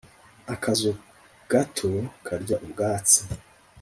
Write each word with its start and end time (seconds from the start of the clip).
Akazu 0.53 0.91
gato 1.51 1.91
karya 2.25 2.55
ubwatsi. 2.65 3.19